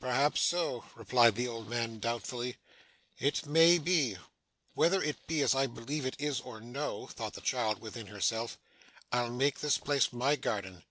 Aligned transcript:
'Perhaps 0.00 0.40
so,' 0.40 0.82
replied 0.94 1.34
the 1.34 1.46
old 1.46 1.68
man 1.68 1.98
doubtfully. 1.98 2.56
'It 3.18 3.44
may 3.44 3.76
be.' 3.76 4.16
'Whether 4.72 5.02
it 5.02 5.26
be 5.26 5.42
as 5.42 5.54
I 5.54 5.66
believe 5.66 6.06
it 6.06 6.16
is, 6.18 6.40
or 6.40 6.58
no,' 6.58 7.06
thought 7.08 7.34
the 7.34 7.42
child 7.42 7.80
within 7.82 8.06
herself, 8.06 8.56
'I'll 9.12 9.32
make 9.32 9.60
this 9.60 9.76
place 9.76 10.10
my 10.10 10.36
garden. 10.36 10.84